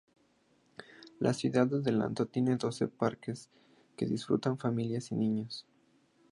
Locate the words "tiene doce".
2.25-2.87